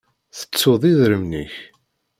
[0.37, 1.55] Tettuḍ idrimen-ik?